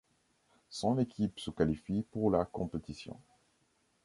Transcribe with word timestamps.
Son 0.71 0.97
équipe 0.97 1.39
se 1.39 1.51
qualifie 1.51 2.01
pour 2.01 2.31
la 2.31 2.43
compétition. 2.43 3.15